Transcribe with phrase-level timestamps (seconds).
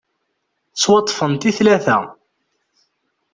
[0.73, 1.97] Ttwaṭṭfent i tlata.